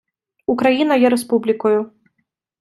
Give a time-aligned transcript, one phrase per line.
[0.45, 1.91] Україна є республікою.